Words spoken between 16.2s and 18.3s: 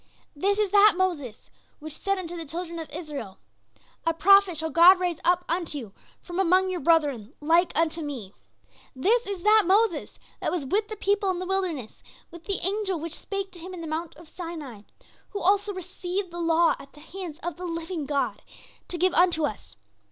the law at the hands of the living